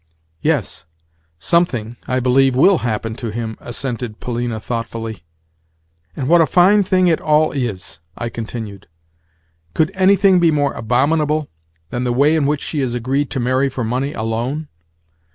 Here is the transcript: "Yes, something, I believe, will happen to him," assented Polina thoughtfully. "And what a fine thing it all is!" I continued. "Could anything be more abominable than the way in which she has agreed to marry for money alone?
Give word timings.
"Yes, 0.41 0.85
something, 1.37 1.95
I 2.07 2.19
believe, 2.19 2.55
will 2.55 2.79
happen 2.79 3.13
to 3.17 3.29
him," 3.29 3.55
assented 3.59 4.19
Polina 4.19 4.59
thoughtfully. 4.59 5.23
"And 6.15 6.27
what 6.27 6.41
a 6.41 6.47
fine 6.47 6.81
thing 6.81 7.05
it 7.05 7.21
all 7.21 7.51
is!" 7.51 7.99
I 8.17 8.29
continued. 8.29 8.87
"Could 9.75 9.91
anything 9.93 10.39
be 10.39 10.49
more 10.49 10.73
abominable 10.73 11.49
than 11.91 12.03
the 12.03 12.11
way 12.13 12.35
in 12.35 12.47
which 12.47 12.63
she 12.63 12.79
has 12.79 12.95
agreed 12.95 13.29
to 13.29 13.39
marry 13.39 13.69
for 13.69 13.83
money 13.83 14.11
alone? 14.13 14.69